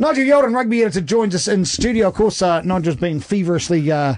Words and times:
Nigel 0.00 0.26
Yalden, 0.26 0.54
rugby 0.54 0.82
editor, 0.82 1.00
joins 1.00 1.34
us 1.34 1.48
in 1.48 1.64
studio. 1.64 2.06
Of 2.06 2.14
course, 2.14 2.40
uh, 2.40 2.62
Nigel's 2.62 2.94
been 2.94 3.18
feverishly 3.18 3.90
uh, 3.90 4.14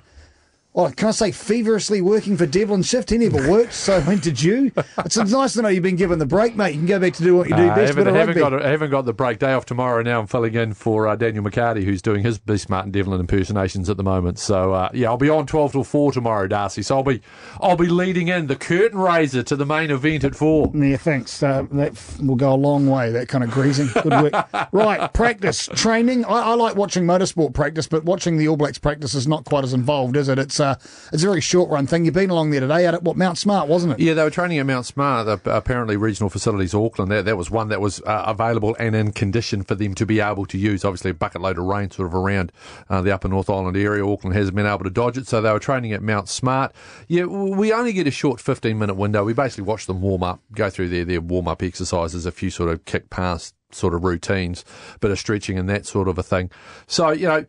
well, 0.73 0.93
can 0.93 1.09
I 1.09 1.11
say 1.11 1.33
feverishly 1.33 2.01
working 2.01 2.37
for 2.37 2.47
Devlin 2.47 2.83
Shift? 2.85 3.11
He 3.11 3.19
never 3.19 3.51
worked, 3.51 3.73
so 3.73 4.01
when 4.03 4.19
did 4.19 4.41
you? 4.41 4.71
It's 4.99 5.17
nice 5.17 5.55
to 5.55 5.63
know 5.63 5.69
you've 5.69 5.83
been 5.83 5.97
given 5.97 6.21
the 6.21 6.27
break, 6.27 6.55
mate. 6.55 6.75
You 6.75 6.79
can 6.79 6.87
go 6.87 7.01
back 7.01 7.15
to 7.15 7.25
do 7.25 7.37
what 7.37 7.49
you 7.49 7.57
do 7.57 7.69
uh, 7.69 7.75
best. 7.75 7.97
I 7.97 7.99
haven't, 7.99 8.15
haven't 8.15 8.39
got, 8.39 8.63
I 8.63 8.69
haven't 8.69 8.91
got 8.91 9.05
the 9.05 9.13
break. 9.13 9.41
Day 9.41 9.53
off 9.53 9.67
tomorrow 9.67 10.03
now. 10.03 10.21
I'm 10.21 10.29
filling 10.29 10.55
in 10.55 10.75
for 10.75 11.09
uh, 11.09 11.17
Daniel 11.17 11.43
McCarty, 11.43 11.83
who's 11.83 12.01
doing 12.03 12.23
his 12.23 12.39
Be 12.39 12.57
Martin 12.69 12.93
Devlin 12.93 13.19
impersonations 13.19 13.91
at 13.91 13.97
the 13.97 14.05
moment. 14.05 14.39
So, 14.39 14.73
uh, 14.73 14.91
yeah, 14.93 15.09
I'll 15.09 15.17
be 15.17 15.29
on 15.29 15.47
12 15.47 15.73
till 15.73 15.85
4 15.85 16.13
tomorrow, 16.13 16.47
Darcy. 16.47 16.83
So 16.83 16.99
I'll 16.99 17.03
be 17.03 17.21
I'll 17.61 17.77
be 17.77 17.89
leading 17.89 18.29
in 18.29 18.47
the 18.47 18.57
curtain 18.57 18.99
raiser 18.99 19.43
to 19.43 19.57
the 19.57 19.67
main 19.67 19.91
event 19.91 20.23
at 20.23 20.37
4. 20.37 20.71
Yeah, 20.75 20.97
thanks. 20.99 21.43
Uh, 21.43 21.67
that 21.73 22.01
will 22.23 22.37
go 22.37 22.53
a 22.53 22.55
long 22.55 22.87
way, 22.87 23.11
that 23.11 23.29
kind 23.29 23.43
of 23.43 23.51
greasing. 23.51 23.89
Good 23.89 24.13
work. 24.13 24.33
right, 24.73 25.13
practice, 25.15 25.69
training. 25.75 26.25
I, 26.27 26.43
I, 26.43 26.55
like 26.55 26.77
watching 26.77 27.05
motorsport 27.05 27.55
practice, 27.55 27.89
but 27.89 28.05
watching 28.05 28.37
the 28.37 28.47
All 28.47 28.57
Blacks 28.57 28.79
practice 28.79 29.15
is 29.15 29.27
not 29.27 29.45
quite 29.45 29.65
as 29.65 29.73
involved, 29.73 30.17
is 30.17 30.29
it? 30.29 30.39
It's, 30.39 30.60
uh, 30.61 30.77
it's 31.13 31.23
a 31.23 31.27
very 31.27 31.41
short 31.41 31.71
run 31.71 31.87
thing. 31.87 32.05
You've 32.05 32.15
been 32.15 32.31
along 32.31 32.51
there 32.51 32.61
today 32.61 32.87
at 32.87 33.03
what 33.03 33.17
Mount 33.17 33.39
Smart, 33.39 33.69
wasn't 33.69 33.95
it? 33.95 34.01
Yeah, 34.01 34.15
they 34.15 34.23
were 34.23 34.31
training 34.31 34.59
at 34.59 34.67
Mount 34.67 34.87
Smart, 34.87 35.27
the, 35.27 35.57
apparently 35.57 35.97
regional 35.97 36.31
facilities 36.31 36.75
Auckland. 36.75 37.11
That 37.11 37.25
that 37.25 37.37
was 37.37 37.51
one 37.51 37.69
that 37.69 37.81
was 37.81 38.01
uh, 38.03 38.25
available 38.27 38.77
and 38.79 38.95
in 38.95 39.13
condition 39.13 39.63
for 39.63 39.75
them 39.75 39.95
to 39.95 40.07
be 40.07 40.21
able 40.21 40.47
to 40.47 40.59
use. 40.59 40.85
Obviously, 40.85 41.11
a 41.11 41.15
bucket 41.15 41.41
load 41.41 41.59
of 41.59 41.65
rain 41.65 41.91
sort 41.91 42.07
of 42.07 42.15
around 42.15 42.53
uh, 42.89 43.01
the 43.01 43.13
Upper 43.13 43.29
North 43.29 43.51
Island 43.51 43.77
area. 43.77 44.07
Auckland 44.07 44.37
hasn't 44.37 44.57
been 44.57 44.67
able 44.67 44.85
to 44.85 44.91
dodge 44.91 45.19
it, 45.19 45.27
so 45.27 45.41
they 45.41 45.53
were 45.53 45.59
training 45.59 45.93
at 45.93 46.03
Mount 46.03 46.29
Smart. 46.29 46.73
Yeah, 47.09 47.25
we 47.25 47.73
only 47.73 47.93
get 47.93 48.07
a 48.07 48.11
short 48.11 48.41
15 48.41 48.79
minute 48.79 48.95
window. 48.95 49.25
We 49.25 49.33
basically 49.33 49.65
watch 49.65 49.87
them 49.87 50.01
warm 50.01 50.23
up, 50.23 50.41
go 50.53 50.71
through 50.71 50.89
their 50.89 51.05
their 51.05 51.21
warm 51.21 51.49
up 51.49 51.63
exercises, 51.63 52.27
a 52.27 52.33
few 52.33 52.51
sort 52.51 52.71
of 52.71 52.85
kick 52.85 53.11
pass 53.11 53.53
sort 53.73 53.95
of 53.95 54.05
routines, 54.05 54.65
bit 55.01 55.11
of 55.11 55.19
stretching 55.19 55.59
and 55.59 55.69
that 55.69 55.87
sort 55.87 56.09
of 56.09 56.19
a 56.19 56.23
thing. 56.23 56.51
So, 56.87 57.11
you 57.11 57.27
know, 57.27 57.47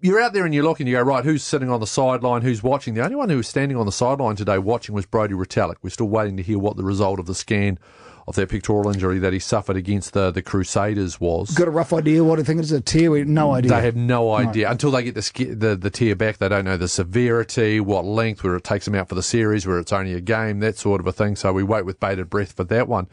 you're 0.00 0.20
out 0.20 0.32
there 0.32 0.44
and 0.44 0.54
you 0.54 0.62
look 0.62 0.80
and 0.80 0.88
you 0.88 0.96
go, 0.96 1.02
right, 1.02 1.24
who's 1.24 1.42
sitting 1.42 1.70
on 1.70 1.80
the 1.80 1.86
sideline, 1.86 2.42
who's 2.42 2.62
watching? 2.62 2.94
The 2.94 3.02
only 3.02 3.16
one 3.16 3.28
who 3.28 3.36
was 3.36 3.48
standing 3.48 3.76
on 3.76 3.86
the 3.86 3.92
sideline 3.92 4.36
today 4.36 4.58
watching 4.58 4.94
was 4.94 5.06
Brodie 5.06 5.34
Retallick. 5.34 5.76
We're 5.82 5.90
still 5.90 6.08
waiting 6.08 6.36
to 6.36 6.42
hear 6.42 6.58
what 6.58 6.76
the 6.76 6.84
result 6.84 7.18
of 7.18 7.26
the 7.26 7.34
scan 7.34 7.78
of 8.28 8.34
that 8.36 8.50
pectoral 8.50 8.90
injury 8.90 9.18
that 9.18 9.32
he 9.32 9.38
suffered 9.38 9.76
against 9.76 10.12
the, 10.12 10.30
the 10.30 10.42
Crusaders 10.42 11.18
was. 11.18 11.50
Got 11.52 11.66
a 11.66 11.70
rough 11.70 11.94
idea 11.94 12.22
what 12.22 12.38
I 12.38 12.42
think 12.42 12.60
it's 12.60 12.70
a 12.70 12.80
tear? 12.80 13.10
We 13.10 13.24
no 13.24 13.54
idea. 13.54 13.70
They 13.70 13.80
have 13.80 13.96
no 13.96 14.34
idea. 14.34 14.66
No. 14.66 14.72
Until 14.72 14.90
they 14.90 15.04
get 15.04 15.14
the, 15.14 15.54
the, 15.54 15.76
the 15.76 15.90
tear 15.90 16.14
back, 16.14 16.36
they 16.36 16.48
don't 16.48 16.66
know 16.66 16.76
the 16.76 16.88
severity, 16.88 17.80
what 17.80 18.04
length, 18.04 18.44
where 18.44 18.54
it 18.56 18.64
takes 18.64 18.84
them 18.84 18.94
out 18.94 19.08
for 19.08 19.14
the 19.14 19.22
series, 19.22 19.66
where 19.66 19.78
it's 19.78 19.94
only 19.94 20.12
a 20.12 20.20
game, 20.20 20.60
that 20.60 20.76
sort 20.76 21.00
of 21.00 21.06
a 21.06 21.12
thing. 21.12 21.36
So 21.36 21.54
we 21.54 21.62
wait 21.62 21.86
with 21.86 22.00
bated 22.00 22.28
breath 22.28 22.52
for 22.52 22.64
that 22.64 22.86
one. 22.86 23.06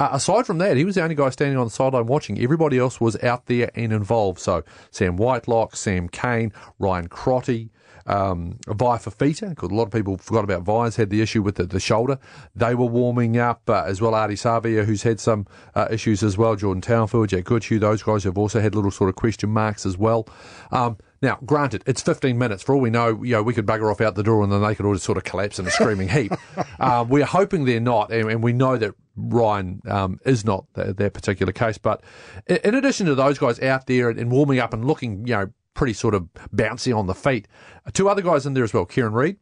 Uh, 0.00 0.08
aside 0.12 0.46
from 0.46 0.56
that, 0.58 0.78
he 0.78 0.84
was 0.84 0.94
the 0.94 1.02
only 1.02 1.14
guy 1.14 1.28
standing 1.28 1.58
on 1.58 1.66
the 1.66 1.70
sideline 1.70 2.06
watching. 2.06 2.40
Everybody 2.40 2.78
else 2.78 3.00
was 3.00 3.22
out 3.22 3.46
there 3.46 3.70
and 3.74 3.92
involved. 3.92 4.40
So 4.40 4.64
Sam 4.90 5.16
Whitelock, 5.16 5.76
Sam 5.76 6.08
Cane, 6.08 6.52
Ryan 6.78 7.06
Crotty, 7.08 7.70
um, 8.06 8.58
Vi 8.66 8.96
Fifita, 8.96 9.50
because 9.50 9.70
a 9.70 9.74
lot 9.74 9.84
of 9.84 9.92
people 9.92 10.16
forgot 10.16 10.42
about 10.42 10.62
Vi's 10.62 10.96
had 10.96 11.10
the 11.10 11.20
issue 11.20 11.42
with 11.42 11.56
the, 11.56 11.66
the 11.66 11.78
shoulder. 11.78 12.18
They 12.56 12.74
were 12.74 12.86
warming 12.86 13.36
up 13.36 13.68
uh, 13.68 13.84
as 13.86 14.00
well. 14.00 14.12
Ardie 14.12 14.32
Savea, 14.32 14.86
who's 14.86 15.02
had 15.02 15.20
some 15.20 15.46
uh, 15.74 15.88
issues 15.90 16.22
as 16.22 16.38
well. 16.38 16.56
Jordan 16.56 16.80
Townsville, 16.80 17.26
Jack 17.26 17.44
Goodhue, 17.44 17.78
those 17.78 18.02
guys 18.02 18.24
have 18.24 18.38
also 18.38 18.58
had 18.60 18.74
little 18.74 18.90
sort 18.90 19.10
of 19.10 19.16
question 19.16 19.50
marks 19.50 19.84
as 19.84 19.98
well. 19.98 20.26
Um, 20.72 20.96
now, 21.22 21.38
granted, 21.44 21.82
it's 21.86 22.00
15 22.00 22.38
minutes. 22.38 22.62
For 22.62 22.74
all 22.74 22.80
we 22.80 22.88
know, 22.88 23.22
you 23.22 23.32
know, 23.32 23.42
we 23.42 23.52
could 23.52 23.66
bugger 23.66 23.90
off 23.90 24.00
out 24.00 24.14
the 24.14 24.22
door 24.22 24.42
and 24.42 24.50
then 24.50 24.62
they 24.62 24.74
could 24.74 24.86
all 24.86 24.94
just 24.94 25.04
sort 25.04 25.18
of 25.18 25.24
collapse 25.24 25.58
in 25.58 25.66
a 25.66 25.70
screaming 25.70 26.08
heap. 26.08 26.32
Um, 26.78 27.08
we're 27.10 27.26
hoping 27.26 27.66
they're 27.66 27.78
not, 27.78 28.10
and, 28.10 28.30
and 28.30 28.42
we 28.42 28.54
know 28.54 28.78
that 28.78 28.94
Ryan 29.16 29.82
um, 29.86 30.18
is 30.24 30.46
not 30.46 30.64
that, 30.74 30.96
that, 30.96 31.12
particular 31.12 31.52
case. 31.52 31.76
But 31.76 32.02
in 32.46 32.74
addition 32.74 33.06
to 33.06 33.14
those 33.14 33.38
guys 33.38 33.60
out 33.60 33.86
there 33.86 34.08
and 34.08 34.30
warming 34.30 34.60
up 34.60 34.72
and 34.72 34.86
looking, 34.86 35.26
you 35.26 35.34
know, 35.34 35.52
pretty 35.74 35.92
sort 35.92 36.14
of 36.14 36.28
bouncy 36.54 36.96
on 36.96 37.06
the 37.06 37.14
feet, 37.14 37.46
two 37.92 38.08
other 38.08 38.22
guys 38.22 38.46
in 38.46 38.54
there 38.54 38.64
as 38.64 38.72
well. 38.72 38.86
Kieran 38.86 39.12
Read, 39.12 39.36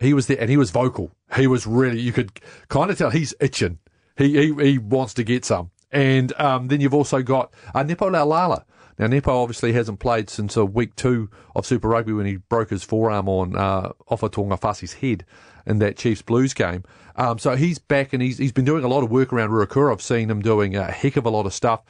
he 0.00 0.14
was 0.14 0.28
there 0.28 0.40
and 0.40 0.48
he 0.48 0.56
was 0.56 0.70
vocal. 0.70 1.10
He 1.36 1.46
was 1.46 1.66
really, 1.66 2.00
you 2.00 2.12
could 2.12 2.40
kind 2.68 2.90
of 2.90 2.96
tell 2.96 3.10
he's 3.10 3.34
itching. 3.38 3.78
He 4.16 4.32
he, 4.32 4.64
he 4.64 4.78
wants 4.78 5.12
to 5.14 5.24
get 5.24 5.44
some. 5.44 5.70
And 5.90 6.38
um, 6.40 6.68
then 6.68 6.80
you've 6.80 6.94
also 6.94 7.22
got 7.22 7.52
uh, 7.74 7.82
Nepo 7.82 8.10
Laulala 8.10 8.64
now, 8.98 9.06
Nepo 9.06 9.40
obviously 9.40 9.72
hasn't 9.72 10.00
played 10.00 10.28
since 10.28 10.56
uh, 10.56 10.66
week 10.66 10.96
two 10.96 11.30
of 11.54 11.64
Super 11.64 11.88
Rugby 11.88 12.12
when 12.12 12.26
he 12.26 12.36
broke 12.36 12.70
his 12.70 12.82
forearm 12.82 13.28
on 13.28 13.56
uh, 13.56 13.92
Ofa 14.10 14.28
Tu'ungafasi's 14.28 14.94
head 14.94 15.24
in 15.66 15.78
that 15.78 15.96
Chiefs 15.96 16.22
Blues 16.22 16.52
game. 16.52 16.82
Um, 17.14 17.38
so 17.38 17.54
he's 17.54 17.78
back 17.78 18.12
and 18.12 18.20
he's, 18.20 18.38
he's 18.38 18.52
been 18.52 18.64
doing 18.64 18.82
a 18.82 18.88
lot 18.88 19.04
of 19.04 19.10
work 19.10 19.32
around 19.32 19.50
Ruakura. 19.50 19.92
I've 19.92 20.02
seen 20.02 20.28
him 20.28 20.42
doing 20.42 20.74
a 20.74 20.90
heck 20.90 21.16
of 21.16 21.26
a 21.26 21.30
lot 21.30 21.46
of 21.46 21.54
stuff. 21.54 21.82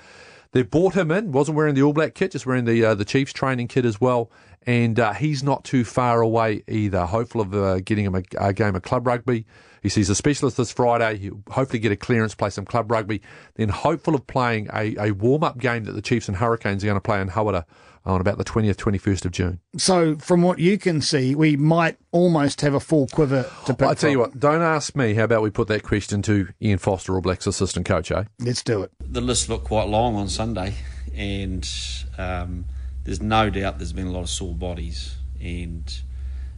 They 0.53 0.63
brought 0.63 0.95
him 0.95 1.11
in, 1.11 1.33
wasn't 1.33 1.57
wearing 1.57 1.75
the 1.75 1.83
All 1.83 1.93
Black 1.93 2.15
kit, 2.15 2.33
just 2.33 2.47
wearing 2.47 2.65
the 2.65 2.83
uh, 2.83 2.95
the 2.95 3.05
Chiefs 3.05 3.35
training 3.35 3.69
kit 3.69 3.85
as 3.85 4.01
well. 4.01 4.31
And 4.67 5.01
uh, 5.01 5.13
he's 5.15 5.43
not 5.43 5.65
too 5.65 5.85
far 5.85 6.21
away 6.21 6.63
either. 6.69 7.07
Hopeful 7.07 7.41
of 7.41 7.55
uh, 7.55 7.81
getting 7.81 8.05
him 8.05 8.15
a, 8.15 8.23
a, 8.39 8.53
game 8.53 8.75
of 8.75 8.83
club 8.83 9.07
rugby. 9.07 9.47
He 9.83 9.89
sees 9.89 10.11
a 10.11 10.15
specialist 10.15 10.57
this 10.57 10.73
Friday. 10.73 11.19
He'll 11.19 11.43
hopefully 11.51 11.79
get 11.79 11.93
a 11.93 11.97
clearance, 11.97 12.35
play 12.35 12.51
some 12.51 12.65
club 12.65 12.91
rugby. 12.91 13.23
Then 13.55 13.71
hopeful 13.71 14.15
of 14.15 14.27
playing 14.27 14.69
a, 14.75 14.95
a 14.99 15.11
warm 15.13 15.45
up 15.45 15.59
game 15.59 15.85
that 15.85 15.93
the 15.93 16.03
Chiefs 16.03 16.29
and 16.29 16.37
Hurricanes 16.37 16.83
are 16.85 16.87
going 16.87 16.97
to 16.97 17.01
play 17.01 17.21
in 17.21 17.31
Hawera 17.31 17.65
on 18.09 18.21
about 18.21 18.39
the 18.39 18.45
20th, 18.45 18.77
21st 18.77 19.25
of 19.27 19.33
June. 19.33 19.61
So, 19.77 20.17
from 20.17 20.43
what 20.43 20.59
you 20.59 20.79
can 20.79 21.01
see, 21.01 21.35
we 21.35 21.57
might 21.57 21.99
almost 22.11 22.61
have 22.63 22.75
a 22.75 22.81
full 22.81 23.07
quiver 23.09 23.43
to 23.67 23.75
pick 23.75 23.81
well, 23.81 23.91
I 23.91 23.95
tell 23.95 24.11
you 24.11 24.19
what, 24.19 24.39
don't 24.39 24.63
ask 24.63 24.97
me. 24.97 25.15
How 25.15 25.25
about 25.25 25.43
we 25.43 25.51
put 25.51 25.69
that 25.69 25.83
question 25.83 26.23
to 26.23 26.49
Ian 26.63 26.79
Foster, 26.79 27.15
All 27.15 27.21
Blacks 27.21 27.47
assistant 27.47 27.87
coach, 27.87 28.11
eh? 28.11 28.25
Let's 28.41 28.63
do 28.63 28.83
it. 28.83 28.93
The 29.01 29.21
list 29.21 29.49
looked 29.49 29.67
quite 29.67 29.89
long 29.89 30.17
on 30.17 30.29
Sunday, 30.29 30.75
and 31.15 31.69
um, 32.17 32.65
there's 33.09 33.23
no 33.23 33.49
doubt 33.49 33.79
there's 33.79 33.95
been 33.95 34.07
a 34.07 34.13
lot 34.13 34.21
of 34.21 34.29
sore 34.29 34.55
bodies. 34.55 35.17
and 35.41 36.03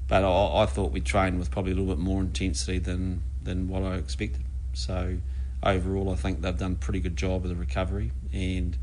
But 0.08 0.24
I, 0.24 0.62
I 0.62 0.66
thought 0.66 0.90
we 0.90 1.00
trained 1.00 1.38
with 1.38 1.48
probably 1.48 1.70
a 1.70 1.74
little 1.76 1.94
bit 1.94 2.02
more 2.02 2.20
intensity 2.20 2.78
than, 2.78 3.22
than 3.40 3.68
what 3.68 3.84
I 3.84 3.94
expected. 3.94 4.42
So, 4.72 5.18
overall, 5.62 6.10
I 6.10 6.16
think 6.16 6.40
they've 6.40 6.58
done 6.58 6.72
a 6.72 6.74
pretty 6.74 6.98
good 6.98 7.14
job 7.14 7.44
of 7.44 7.50
the 7.50 7.54
recovery, 7.54 8.10
and 8.32 8.76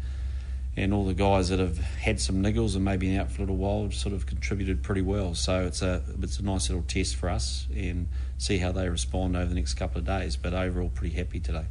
and 0.78 0.94
all 0.94 1.06
the 1.06 1.14
guys 1.14 1.50
that 1.50 1.60
have 1.60 1.80
had 1.80 2.22
some 2.22 2.42
niggles 2.42 2.76
and 2.76 2.86
maybe 2.86 3.08
been 3.08 3.20
out 3.20 3.32
for 3.32 3.40
a 3.42 3.46
little 3.46 3.58
while 3.58 3.90
sort 3.90 4.14
of 4.14 4.28
contributed 4.28 4.82
pretty 4.84 5.02
well. 5.02 5.34
So 5.34 5.66
it's 5.66 5.82
a 5.82 6.04
it's 6.22 6.40
a 6.40 6.44
nice 6.44 6.70
little 6.70 6.86
test 6.88 7.18
for 7.18 7.30
us 7.30 7.68
and 7.76 8.08
see 8.38 8.60
how 8.60 8.72
they 8.72 8.88
respond 8.88 9.36
over 9.36 9.48
the 9.48 9.56
next 9.56 9.74
couple 9.74 10.00
of 10.00 10.06
days. 10.06 10.38
But 10.38 10.54
overall, 10.54 10.90
pretty 10.90 11.16
happy 11.16 11.42
today. 11.42 11.66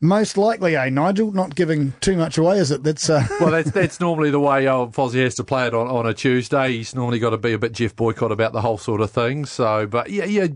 Most 0.00 0.36
likely, 0.36 0.76
eh, 0.76 0.90
Nigel? 0.90 1.32
Not 1.32 1.54
giving 1.54 1.92
too 2.00 2.16
much 2.16 2.36
away, 2.36 2.58
is 2.58 2.70
it? 2.70 2.82
That's 2.82 3.08
uh... 3.08 3.26
well, 3.40 3.50
that's 3.50 3.70
that's 3.72 3.98
normally 3.98 4.30
the 4.30 4.40
way 4.40 4.66
uh, 4.66 4.86
Fozzie 4.86 5.22
has 5.22 5.34
to 5.36 5.44
play 5.44 5.66
it 5.66 5.74
on, 5.74 5.86
on 5.88 6.06
a 6.06 6.12
Tuesday. 6.12 6.72
He's 6.72 6.94
normally 6.94 7.18
got 7.18 7.30
to 7.30 7.38
be 7.38 7.54
a 7.54 7.58
bit 7.58 7.72
Geoff 7.72 7.96
Boycott 7.96 8.30
about 8.30 8.52
the 8.52 8.60
whole 8.60 8.78
sort 8.78 9.00
of 9.00 9.10
thing. 9.10 9.46
So, 9.46 9.86
but 9.86 10.10
yeah, 10.10 10.26
yeah, 10.26 10.48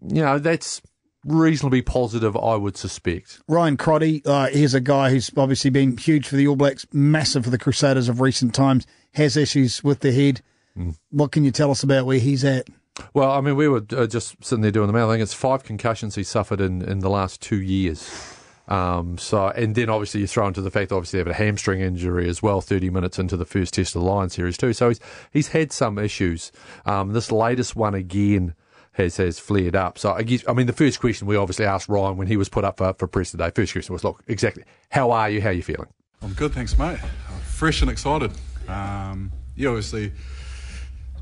you 0.00 0.22
know, 0.22 0.38
that's 0.38 0.80
reasonably 1.24 1.82
positive, 1.82 2.36
I 2.36 2.56
would 2.56 2.76
suspect. 2.76 3.40
Ryan 3.48 3.76
Crotty, 3.76 4.22
uh, 4.24 4.48
he's 4.48 4.74
a 4.74 4.80
guy 4.80 5.10
who's 5.10 5.30
obviously 5.36 5.70
been 5.70 5.96
huge 5.96 6.26
for 6.26 6.36
the 6.36 6.48
All 6.48 6.56
Blacks, 6.56 6.86
massive 6.92 7.44
for 7.44 7.50
the 7.50 7.58
Crusaders 7.58 8.08
of 8.08 8.20
recent 8.20 8.54
times, 8.54 8.86
has 9.12 9.36
issues 9.36 9.84
with 9.84 10.00
the 10.00 10.12
head. 10.12 10.40
Mm. 10.76 10.96
What 11.10 11.32
can 11.32 11.44
you 11.44 11.50
tell 11.50 11.70
us 11.70 11.82
about 11.82 12.06
where 12.06 12.18
he's 12.18 12.44
at? 12.44 12.68
Well, 13.14 13.30
I 13.30 13.40
mean, 13.40 13.56
we 13.56 13.68
were 13.68 13.84
uh, 13.96 14.06
just 14.06 14.42
sitting 14.44 14.62
there 14.62 14.70
doing 14.70 14.86
the 14.86 14.92
math. 14.92 15.08
I 15.08 15.12
think 15.12 15.22
it's 15.22 15.34
five 15.34 15.64
concussions 15.64 16.14
he 16.14 16.24
suffered 16.24 16.60
in, 16.60 16.82
in 16.82 17.00
the 17.00 17.10
last 17.10 17.40
two 17.40 17.60
years. 17.60 18.37
Um, 18.68 19.18
so, 19.18 19.48
and 19.48 19.74
then 19.74 19.88
obviously 19.88 20.20
you 20.20 20.26
throw 20.26 20.46
into 20.46 20.60
the 20.60 20.70
fact, 20.70 20.92
obviously, 20.92 21.18
they 21.18 21.30
have 21.30 21.40
a 21.40 21.42
hamstring 21.42 21.80
injury 21.80 22.28
as 22.28 22.42
well, 22.42 22.60
30 22.60 22.90
minutes 22.90 23.18
into 23.18 23.36
the 23.36 23.46
first 23.46 23.74
test 23.74 23.96
of 23.96 24.02
the 24.02 24.08
Lions 24.08 24.34
series, 24.34 24.58
too. 24.58 24.72
So 24.72 24.88
he's, 24.88 25.00
he's 25.32 25.48
had 25.48 25.72
some 25.72 25.98
issues. 25.98 26.52
Um, 26.84 27.12
this 27.12 27.32
latest 27.32 27.74
one 27.74 27.94
again, 27.94 28.54
has 28.98 29.16
has 29.16 29.38
flared 29.38 29.76
up. 29.76 29.96
So 29.96 30.12
I 30.12 30.22
guess 30.22 30.44
I 30.48 30.52
mean 30.52 30.66
the 30.66 30.72
first 30.72 31.00
question 31.00 31.28
we 31.28 31.36
obviously 31.36 31.64
asked 31.64 31.88
Ryan 31.88 32.16
when 32.16 32.26
he 32.26 32.36
was 32.36 32.48
put 32.48 32.64
up 32.64 32.78
for, 32.78 32.92
for 32.94 33.06
press 33.06 33.30
today. 33.30 33.50
First 33.54 33.72
question 33.72 33.92
was, 33.92 34.02
look, 34.02 34.22
exactly 34.26 34.64
how 34.90 35.12
are 35.12 35.30
you? 35.30 35.40
How 35.40 35.50
are 35.50 35.52
you 35.52 35.62
feeling? 35.62 35.86
I'm 36.20 36.32
good, 36.32 36.52
thanks, 36.52 36.76
mate. 36.76 36.98
Fresh 37.44 37.80
and 37.80 37.90
excited. 37.90 38.32
Um, 38.66 39.32
yeah, 39.56 39.68
obviously 39.68 40.12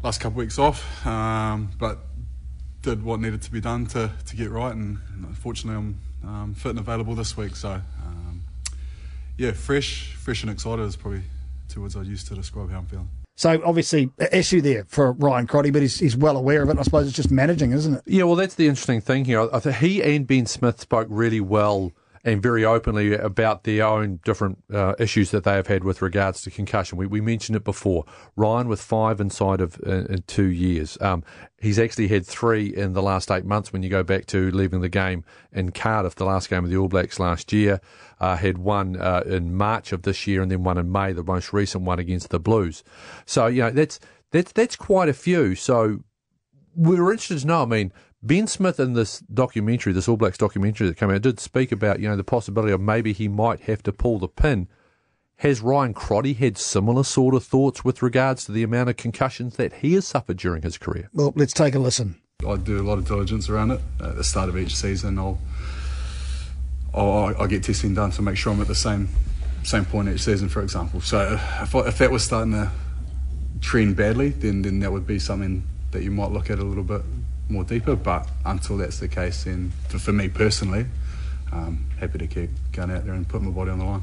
last 0.03 0.21
couple 0.21 0.41
of 0.41 0.45
weeks 0.45 0.59
off, 0.59 1.07
um, 1.07 1.71
but 1.79 1.99
did 2.83 3.03
what 3.03 3.21
needed 3.21 3.43
to 3.43 3.51
be 3.51 3.61
done 3.61 3.87
to, 3.87 4.11
to 4.25 4.37
get 4.37 4.51
right, 4.51 4.75
and 4.75 4.99
fortunately 5.37 5.77
I'm 5.77 6.01
um, 6.27 6.55
fit 6.55 6.71
and 6.71 6.79
available 6.79 7.15
this 7.15 7.37
week. 7.37 7.57
So 7.57 7.81
um, 8.05 8.43
yeah, 9.39 9.53
fresh, 9.53 10.13
fresh 10.15 10.43
and 10.43 10.51
excited 10.51 10.83
is 10.83 10.97
probably 10.97 11.23
two 11.69 11.83
words 11.83 11.97
I'd 11.97 12.07
use 12.07 12.25
to 12.25 12.35
describe 12.35 12.71
how 12.71 12.79
I'm 12.79 12.87
feeling. 12.87 13.09
So 13.39 13.61
obviously, 13.65 14.11
issue 14.33 14.63
there 14.63 14.85
for 14.89 15.13
Ryan 15.13 15.47
Crotty, 15.47 15.71
but 15.71 15.83
he's, 15.83 15.99
he's 15.99 16.17
well 16.17 16.39
aware 16.39 16.63
of 16.63 16.71
it. 16.71 16.79
I 16.79 16.83
suppose 16.83 17.07
it's 17.07 17.15
just 17.15 17.31
managing, 17.31 17.73
isn't 17.73 17.97
it? 17.97 18.03
Yeah, 18.07 18.23
well, 18.23 18.35
that's 18.35 18.55
the 18.55 18.67
interesting 18.67 19.03
thing 19.03 19.27
here. 19.27 19.47
I 19.53 19.61
think 19.61 19.77
he 19.77 20.03
and 20.03 20.27
Ben 20.27 20.47
Smith 20.47 20.81
spoke 20.81 21.07
really 21.11 21.41
well 21.41 21.93
and 22.27 22.43
very 22.43 22.65
openly 22.65 23.15
about 23.15 23.63
their 23.63 23.87
own 23.87 24.19
different 24.25 24.59
uh, 24.75 24.95
issues 24.99 25.31
that 25.31 25.45
they 25.45 25.53
have 25.53 25.69
had 25.69 25.85
with 25.85 26.03
regards 26.03 26.43
to 26.43 26.51
concussion. 26.51 26.99
We, 26.99 27.07
we 27.07 27.21
mentioned 27.21 27.55
it 27.55 27.63
before. 27.63 28.05
Ryan 28.35 28.67
with 28.67 28.83
five 28.83 29.21
inside 29.21 29.61
of 29.61 29.81
uh, 29.87 30.07
in 30.07 30.25
two 30.27 30.49
years. 30.49 30.99
Um, 31.01 31.23
he's 31.61 31.79
actually 31.79 32.09
had 32.09 32.27
three 32.27 32.67
in 32.67 32.95
the 32.95 33.03
last 33.03 33.31
eight 33.31 33.45
months. 33.45 33.73
When 33.73 33.85
you 33.85 33.89
go 33.89 34.03
back 34.03 34.27
to 34.27 34.51
leaving 34.51 34.81
the 34.81 34.89
game 34.89 35.25
in 35.53 35.71
Cardiff, 35.71 36.17
the 36.17 36.25
last 36.25 36.51
game 36.51 36.65
of 36.65 36.71
the 36.71 36.77
All 36.77 36.89
Blacks 36.89 37.21
last 37.21 37.53
year, 37.53 37.81
uh, 38.19 38.37
had 38.37 38.59
one 38.59 38.97
uh, 38.97 39.23
in 39.25 39.55
March 39.55 39.93
of 39.93 40.03
this 40.03 40.27
year, 40.27 40.43
and 40.43 40.51
then 40.51 40.65
one 40.65 40.79
in 40.79 40.91
May, 40.91 41.13
the 41.13 41.23
most 41.23 41.53
recent 41.53 41.85
one 41.85 42.01
against 42.01 42.31
the 42.31 42.41
Blues. 42.41 42.83
So 43.25 43.47
you 43.47 43.63
know 43.63 43.71
that's 43.71 44.01
that's 44.33 44.51
that's 44.51 44.75
quite 44.75 45.09
a 45.09 45.15
few. 45.15 45.55
So 45.55 46.01
we're 46.75 47.13
interested 47.13 47.39
to 47.41 47.47
know. 47.47 47.63
I 47.63 47.67
mean, 47.67 47.93
Ben 48.23 48.47
Smith 48.47 48.81
in 48.81 48.95
this 48.95 49.21
documentary, 49.21 49.93
this 49.93 50.09
All 50.09 50.17
Blacks 50.17 50.39
documentary 50.39 50.89
that 50.89 50.97
came 50.97 51.11
out, 51.11 51.23
did 51.23 51.39
speak 51.39 51.71
about 51.71 52.01
you 52.01 52.09
know 52.09 52.17
the 52.17 52.25
possibility 52.25 52.73
of 52.73 52.81
maybe 52.81 53.13
he 53.13 53.29
might 53.29 53.61
have 53.63 53.83
to 53.85 53.93
pull 53.93 54.19
the 54.19 54.29
pin. 54.29 54.69
Has 55.41 55.61
Ryan 55.61 55.93
Crotty 55.93 56.33
had 56.33 56.57
similar 56.57 57.05
sort 57.05 57.35
of 57.35 57.45
thoughts 57.45 57.85
with 57.85 58.03
regards 58.03 58.47
to 58.47 58.53
the 58.53 58.63
amount 58.63 58.89
of 58.89 58.97
concussions 58.97 59.57
that 59.57 59.75
he 59.75 59.93
has 59.93 60.07
suffered 60.07 60.39
during 60.39 60.63
his 60.63 60.79
career? 60.79 61.11
Well, 61.13 61.35
let's 61.37 61.53
take 61.53 61.75
a 61.75 61.79
listen. 61.79 62.17
I 62.47 62.57
do 62.57 62.81
a 62.81 62.83
lot 62.83 62.97
of 62.97 63.07
diligence 63.07 63.51
around 63.51 63.73
it. 63.73 63.81
At 64.01 64.17
the 64.17 64.25
start 64.25 64.49
of 64.49 64.57
each 64.57 64.75
season, 64.75 65.19
I'll 65.19 65.39
I'll, 66.95 67.37
I'll 67.39 67.47
get 67.47 67.65
testing 67.65 67.95
done 67.95 68.11
to 68.13 68.23
make 68.23 68.37
sure 68.37 68.53
I'm 68.53 68.61
at 68.61 68.67
the 68.67 68.75
same 68.75 69.11
same 69.63 69.85
point 69.85 70.09
each 70.09 70.23
season, 70.23 70.49
for 70.49 70.63
example. 70.63 71.01
So 71.01 71.39
if, 71.61 71.75
if 71.75 71.99
that 71.99 72.11
was 72.11 72.25
starting 72.25 72.53
to 72.53 72.71
trend 73.61 73.97
badly, 73.97 74.31
then 74.31 74.63
then 74.63 74.81
that 74.81 74.91
would 74.91 75.07
be 75.07 75.19
something 75.19 75.65
that 75.91 76.03
you 76.03 76.11
might 76.11 76.31
look 76.31 76.51
at 76.51 76.59
a 76.59 76.65
little 76.65 76.85
bit 76.85 77.03
more 77.49 77.65
deeper. 77.65 77.97
But 77.97 78.29
until 78.45 78.77
that's 78.77 79.01
the 79.01 79.09
case, 79.09 79.45
then 79.45 79.73
for, 79.89 80.13
me 80.13 80.29
personally, 80.29 80.87
um, 81.53 81.87
happy 81.99 82.19
to 82.19 82.27
keep 82.27 82.51
going 82.73 82.91
out 82.91 83.05
there 83.05 83.15
and 83.15 83.29
put 83.29 83.43
my 83.43 83.51
body 83.51 83.71
on 83.71 83.79
the 83.79 83.85
line. 83.85 84.03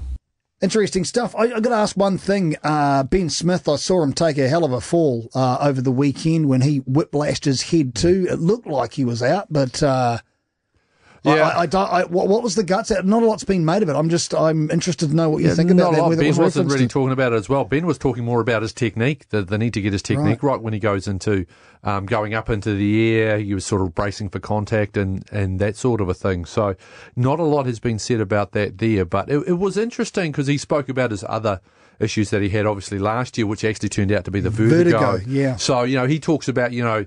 Interesting 0.61 1.03
stuff. 1.03 1.35
I, 1.35 1.43
I 1.43 1.59
got 1.59 1.69
to 1.69 1.75
ask 1.75 1.97
one 1.97 2.17
thing. 2.17 2.55
Uh, 2.63 3.03
ben 3.03 3.29
Smith, 3.29 3.67
I 3.67 3.75
saw 3.75 4.01
him 4.01 4.13
take 4.13 4.37
a 4.37 4.47
hell 4.47 4.63
of 4.63 4.71
a 4.71 4.79
fall 4.79 5.29
uh, 5.35 5.57
over 5.59 5.81
the 5.81 5.91
weekend 5.91 6.47
when 6.47 6.61
he 6.61 6.79
whiplashed 6.81 7.43
his 7.43 7.63
head 7.63 7.95
too. 7.95 8.27
It 8.29 8.39
looked 8.39 8.67
like 8.67 8.93
he 8.93 9.03
was 9.03 9.21
out, 9.21 9.47
but 9.51 9.83
uh, 9.83 10.19
Yeah. 11.23 11.47
I, 11.47 11.61
I 11.61 11.65
don't. 11.65 11.89
I, 11.89 12.03
what, 12.03 12.27
what 12.27 12.43
was 12.43 12.55
the 12.55 12.63
guts? 12.63 12.91
At? 12.91 13.05
Not 13.05 13.23
a 13.23 13.25
lot's 13.25 13.45
been 13.45 13.63
made 13.63 13.81
of 13.81 13.89
it. 13.89 13.95
I'm 13.95 14.09
just. 14.09 14.33
I'm 14.33 14.69
interested 14.71 15.09
to 15.09 15.15
know 15.15 15.29
what 15.29 15.41
you 15.41 15.55
think 15.55 15.71
about 15.71 15.93
that. 15.93 16.11
it 16.11 16.17
Ben 16.19 16.27
was 16.27 16.39
wasn't 16.39 16.69
really 16.69 16.83
in- 16.83 16.89
talking 16.89 17.13
about 17.13 17.31
it 17.31 17.37
as 17.37 17.47
well. 17.47 17.63
Ben 17.63 17.85
was 17.85 17.97
talking 17.97 18.25
more 18.25 18.41
about 18.41 18.61
his 18.61 18.73
technique, 18.73 19.29
the, 19.29 19.41
the 19.41 19.57
need 19.57 19.73
to 19.75 19.81
get 19.81 19.93
his 19.93 20.01
technique 20.01 20.43
right, 20.43 20.61
when 20.61 20.73
he 20.73 20.79
goes 20.79 21.07
into 21.07 21.45
um, 21.83 22.05
going 22.05 22.33
up 22.33 22.49
into 22.49 22.75
the 22.75 23.11
air. 23.15 23.39
He 23.39 23.53
was 23.53 23.65
sort 23.65 23.81
of 23.81 23.95
bracing 23.95 24.29
for 24.29 24.39
contact 24.39 24.97
and, 24.97 25.23
and 25.31 25.59
that 25.59 25.77
sort 25.77 26.01
of 26.01 26.09
a 26.09 26.13
thing. 26.13 26.45
So 26.45 26.75
not 27.15 27.39
a 27.39 27.43
lot 27.43 27.67
has 27.67 27.79
been 27.79 27.99
said 27.99 28.19
about 28.19 28.51
that 28.51 28.79
there, 28.79 29.05
but 29.05 29.29
it, 29.29 29.47
it 29.47 29.53
was 29.53 29.77
interesting 29.77 30.31
because 30.31 30.47
he 30.47 30.57
spoke 30.57 30.89
about 30.89 31.11
his 31.11 31.23
other 31.29 31.61
issues 31.99 32.31
that 32.31 32.41
he 32.41 32.49
had 32.49 32.65
obviously 32.65 32.99
last 32.99 33.37
year, 33.37 33.47
which 33.47 33.63
actually 33.63 33.89
turned 33.89 34.11
out 34.11 34.25
to 34.25 34.31
be 34.31 34.41
the 34.41 34.49
vertigo. 34.49 34.99
Vertigo, 34.99 35.31
yeah. 35.31 35.55
So, 35.55 35.83
you 35.83 35.95
know, 35.95 36.07
he 36.07 36.19
talks 36.19 36.47
about, 36.47 36.73
you 36.73 36.83
know, 36.83 37.05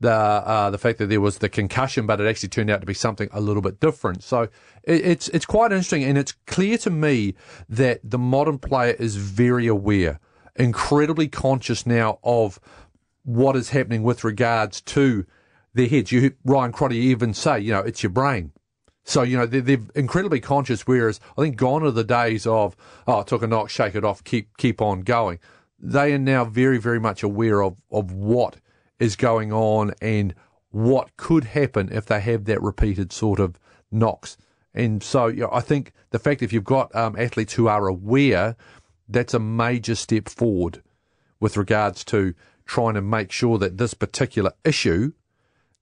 the 0.00 0.10
uh, 0.10 0.70
the 0.70 0.78
fact 0.78 0.98
that 0.98 1.08
there 1.08 1.20
was 1.20 1.38
the 1.38 1.48
concussion, 1.48 2.06
but 2.06 2.20
it 2.20 2.26
actually 2.26 2.48
turned 2.48 2.70
out 2.70 2.80
to 2.80 2.86
be 2.86 2.94
something 2.94 3.28
a 3.32 3.40
little 3.40 3.62
bit 3.62 3.80
different. 3.80 4.22
So 4.22 4.42
it, 4.82 5.04
it's 5.04 5.28
it's 5.28 5.46
quite 5.46 5.72
interesting, 5.72 6.04
and 6.04 6.16
it's 6.16 6.32
clear 6.46 6.78
to 6.78 6.90
me 6.90 7.34
that 7.68 8.00
the 8.02 8.18
modern 8.18 8.58
player 8.58 8.94
is 8.98 9.16
very 9.16 9.66
aware, 9.66 10.18
incredibly 10.56 11.28
conscious 11.28 11.86
now 11.86 12.18
of 12.24 12.58
what 13.24 13.56
is 13.56 13.70
happening 13.70 14.02
with 14.02 14.24
regards 14.24 14.80
to 14.80 15.26
their 15.74 15.86
heads. 15.86 16.10
You 16.10 16.32
Ryan 16.44 16.72
Crotty 16.72 16.96
even 16.96 17.34
say, 17.34 17.60
you 17.60 17.72
know, 17.72 17.80
it's 17.80 18.02
your 18.02 18.10
brain. 18.10 18.52
So, 19.04 19.22
you 19.22 19.36
know, 19.36 19.46
they're, 19.46 19.60
they're 19.60 19.80
incredibly 19.94 20.40
conscious, 20.40 20.86
whereas 20.86 21.20
I 21.36 21.42
think 21.42 21.56
gone 21.56 21.82
are 21.82 21.90
the 21.90 22.04
days 22.04 22.46
of, 22.46 22.76
oh, 23.06 23.22
took 23.22 23.42
a 23.42 23.46
knock, 23.46 23.70
shake 23.70 23.94
it 23.94 24.04
off, 24.04 24.22
keep 24.24 24.56
keep 24.56 24.80
on 24.80 25.00
going. 25.00 25.38
They 25.78 26.12
are 26.12 26.18
now 26.18 26.44
very, 26.44 26.78
very 26.78 27.00
much 27.00 27.22
aware 27.22 27.62
of, 27.62 27.76
of 27.90 28.12
what 28.12 28.56
is 29.00 29.16
going 29.16 29.52
on 29.52 29.92
and 30.00 30.34
what 30.70 31.16
could 31.16 31.44
happen 31.44 31.88
if 31.90 32.06
they 32.06 32.20
have 32.20 32.44
that 32.44 32.62
repeated 32.62 33.12
sort 33.12 33.40
of 33.40 33.58
knocks. 33.90 34.36
And 34.72 35.02
so, 35.02 35.26
you 35.26 35.40
know, 35.40 35.50
I 35.52 35.60
think 35.60 35.92
the 36.10 36.20
fact 36.20 36.42
if 36.42 36.52
you've 36.52 36.62
got 36.62 36.94
um, 36.94 37.16
athletes 37.18 37.54
who 37.54 37.66
are 37.66 37.88
aware, 37.88 38.54
that's 39.08 39.34
a 39.34 39.40
major 39.40 39.96
step 39.96 40.28
forward 40.28 40.82
with 41.40 41.56
regards 41.56 42.04
to 42.04 42.34
trying 42.66 42.94
to 42.94 43.02
make 43.02 43.32
sure 43.32 43.58
that 43.58 43.78
this 43.78 43.94
particular 43.94 44.52
issue 44.64 45.12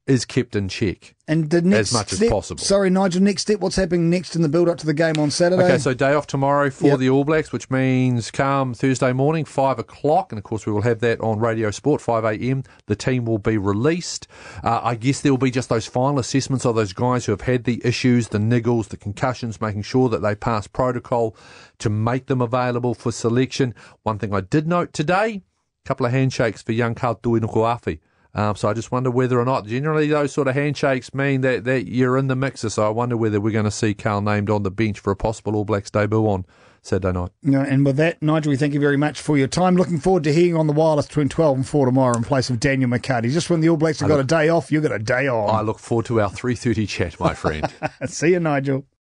is 0.08 0.24
kept 0.24 0.56
in 0.56 0.68
check. 0.68 1.14
And 1.28 1.50
the 1.50 1.60
next 1.60 1.90
as 1.90 1.92
much 1.92 2.12
as 2.14 2.28
possible. 2.30 2.58
Sorry, 2.62 2.88
Nigel. 2.88 3.20
Next 3.22 3.42
step. 3.42 3.60
What's 3.60 3.76
happening 3.76 4.08
next 4.08 4.34
in 4.34 4.40
the 4.40 4.48
build 4.48 4.66
up 4.66 4.78
to 4.78 4.86
the 4.86 4.94
game 4.94 5.18
on 5.18 5.30
Saturday? 5.30 5.62
Okay, 5.62 5.76
so 5.76 5.92
day 5.92 6.14
off 6.14 6.26
tomorrow 6.26 6.70
for 6.70 6.86
Yep. 6.86 6.98
the 7.00 7.10
All 7.10 7.24
Blacks, 7.24 7.52
which 7.52 7.68
means 7.70 8.30
come 8.30 8.72
Thursday 8.72 9.12
morning, 9.12 9.44
5 9.44 9.78
o'clock. 9.78 10.32
And 10.32 10.38
of 10.38 10.44
course, 10.44 10.64
we 10.64 10.72
will 10.72 10.80
have 10.82 11.00
that 11.00 11.20
on 11.20 11.38
Radio 11.38 11.70
Sport, 11.70 12.00
5 12.00 12.24
a.m. 12.24 12.62
The 12.86 12.96
team 12.96 13.26
will 13.26 13.36
be 13.36 13.58
released. 13.58 14.26
Uh, 14.64 14.80
I 14.82 14.94
guess 14.94 15.20
there 15.20 15.30
will 15.32 15.38
be 15.38 15.50
just 15.50 15.68
those 15.68 15.86
final 15.86 16.18
assessments 16.18 16.64
of 16.64 16.74
those 16.76 16.94
guys 16.94 17.26
who 17.26 17.32
have 17.32 17.42
had 17.42 17.64
the 17.64 17.82
issues, 17.84 18.28
the 18.28 18.38
niggles, 18.38 18.88
the 18.88 18.96
concussions, 18.96 19.60
making 19.60 19.82
sure 19.82 20.08
that 20.08 20.22
they 20.22 20.34
pass 20.34 20.66
protocol 20.66 21.36
to 21.78 21.90
make 21.90 22.26
them 22.26 22.40
available 22.40 22.94
for 22.94 23.12
selection. 23.12 23.74
One 24.02 24.18
thing 24.18 24.32
I 24.32 24.40
did 24.40 24.66
note 24.66 24.94
today, 24.94 25.42
a 25.84 25.88
couple 25.88 26.06
of 26.06 26.12
handshakes 26.12 26.62
for 26.62 26.72
young 26.72 26.94
Karl 26.94 27.16
Tu'inukuafe. 27.16 27.98
Um, 28.38 28.54
so 28.54 28.68
I 28.68 28.72
just 28.72 28.92
wonder 28.92 29.10
whether 29.10 29.40
or 29.40 29.44
not, 29.44 29.66
generally 29.66 30.06
those 30.06 30.32
sort 30.32 30.46
of 30.46 30.54
handshakes 30.54 31.12
mean 31.12 31.40
that, 31.40 31.64
that 31.64 31.88
you're 31.88 32.16
in 32.16 32.28
the 32.28 32.36
mixer. 32.36 32.70
So 32.70 32.86
I 32.86 32.88
wonder 32.88 33.16
whether 33.16 33.40
we're 33.40 33.50
going 33.50 33.64
to 33.64 33.70
see 33.72 33.94
Karl 33.94 34.20
named 34.20 34.48
on 34.48 34.62
the 34.62 34.70
bench 34.70 35.00
for 35.00 35.10
a 35.10 35.16
possible 35.16 35.56
All 35.56 35.64
Blacks 35.64 35.90
debut 35.90 36.24
on 36.24 36.46
Saturday 36.80 37.18
night. 37.18 37.30
No, 37.42 37.62
and 37.62 37.84
with 37.84 37.96
that, 37.96 38.22
Nigel, 38.22 38.50
we 38.50 38.56
thank 38.56 38.74
you 38.74 38.80
very 38.80 38.96
much 38.96 39.20
for 39.20 39.36
your 39.36 39.48
time. 39.48 39.74
Looking 39.74 39.98
forward 39.98 40.22
to 40.22 40.32
hearing 40.32 40.54
on 40.54 40.68
the 40.68 40.72
wireless 40.72 41.08
between 41.08 41.28
12 41.28 41.56
and 41.56 41.66
4 41.66 41.86
tomorrow 41.86 42.16
in 42.16 42.22
place 42.22 42.48
of 42.48 42.60
Daniel 42.60 42.88
McCarty. 42.88 43.32
Just 43.32 43.50
when 43.50 43.60
the 43.60 43.70
All 43.70 43.76
Blacks 43.76 43.98
have 43.98 44.08
got 44.08 44.20
a 44.20 44.24
day 44.24 44.48
off, 44.48 44.70
you've 44.70 44.84
got 44.84 44.92
a 44.92 45.00
day 45.00 45.26
off. 45.26 45.50
I 45.50 45.62
look 45.62 45.80
forward 45.80 46.06
to 46.06 46.20
our 46.20 46.30
3.30 46.30 46.88
chat, 46.88 47.18
my 47.18 47.34
friend. 47.34 47.68
See 48.06 48.30
you, 48.30 48.38
Nigel. 48.38 48.84